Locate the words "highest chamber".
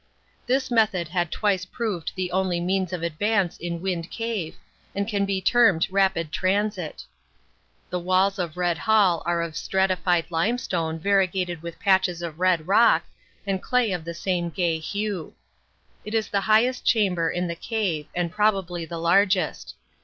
16.41-17.29